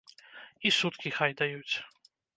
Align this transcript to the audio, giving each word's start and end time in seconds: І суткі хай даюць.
І 0.69 0.71
суткі 0.79 1.13
хай 1.19 1.37
даюць. 1.43 1.73